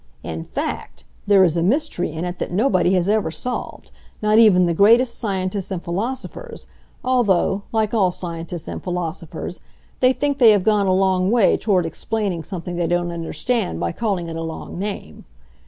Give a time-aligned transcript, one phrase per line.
[0.23, 4.65] In fact, there is a mystery in it that nobody has ever solved, not even
[4.65, 6.65] the greatest scientists and philosophers,
[7.03, 9.59] although, like all scientists and philosophers,
[9.99, 13.91] they think they have gone a long way toward explaining something they don't understand by
[13.91, 15.23] calling it a long name.